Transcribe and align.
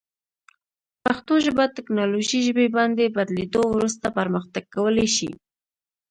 پښتو 1.05 1.33
ژبه 1.45 1.63
تکنالوژي 1.77 2.39
ژبې 2.47 2.67
باندې 2.77 3.13
بدلیدو 3.15 3.63
وروسته 3.73 4.05
پرمختګ 4.19 4.63
کولی 4.75 5.07
شي. 5.15 5.31